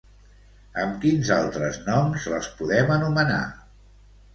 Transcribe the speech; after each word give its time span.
Amb 0.83 0.97
quins 1.03 1.29
altres 1.37 1.79
noms 1.91 2.29
les 2.35 2.51
podem 2.59 2.95
anomenar? 3.01 3.43